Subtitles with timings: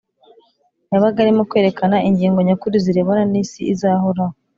[0.91, 4.35] yabaga arimo kwerekana ingingo nyakuri zirebana n’isi izahoraho